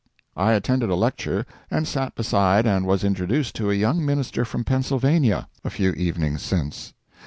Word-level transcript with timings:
I 0.35 0.53
attended 0.53 0.89
a 0.89 0.95
lecture, 0.95 1.45
and 1.69 1.87
sat 1.87 2.15
beside 2.15 2.65
and 2.65 2.87
was 2.87 3.03
introduced 3.03 3.53
to 3.57 3.69
a 3.69 3.75
young 3.75 4.03
minister 4.03 4.45
from 4.45 4.63
Pennsylvania, 4.63 5.47
a 5.63 5.69
few 5.69 5.91
evenings 5.91 6.41
since. 6.41 6.93